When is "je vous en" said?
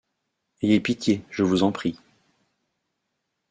1.29-1.71